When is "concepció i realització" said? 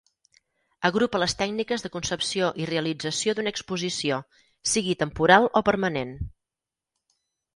1.95-3.35